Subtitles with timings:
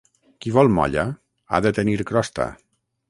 [0.45, 1.03] Qui vol molla
[1.49, 2.49] ha de tenir crosta.